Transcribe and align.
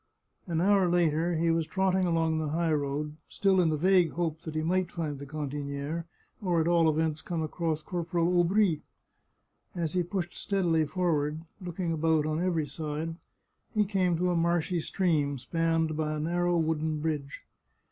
An 0.47 0.61
hour 0.61 0.89
later 0.89 1.35
he 1.35 1.51
was 1.51 1.67
trotting 1.67 2.07
along 2.07 2.39
the 2.39 2.47
high 2.47 2.73
road, 2.73 3.17
still 3.29 3.61
in 3.61 3.69
the 3.69 3.77
vague 3.77 4.13
hope 4.13 4.41
that 4.41 4.55
he 4.55 4.63
might 4.63 4.91
find 4.91 5.19
the 5.19 5.27
cantiniere, 5.27 6.05
or 6.41 6.59
at 6.59 6.67
all 6.67 6.89
events 6.89 7.21
come 7.21 7.43
across 7.43 7.83
Corporal 7.83 8.33
Aubry. 8.39 8.81
As 9.75 9.93
he 9.93 10.01
pushed 10.01 10.35
steadily 10.35 10.87
forward, 10.87 11.41
looking 11.63 11.91
about 11.93 12.25
on 12.25 12.41
every 12.41 12.65
side, 12.65 13.17
he 13.75 13.85
came 13.85 14.17
to 14.17 14.31
a 14.31 14.35
marshy 14.35 14.79
stream, 14.79 15.37
spanned 15.37 15.95
by 15.95 16.13
a 16.15 16.19
nar 16.19 16.45
row 16.45 16.57
wooden 16.57 16.99
bridge. 16.99 17.41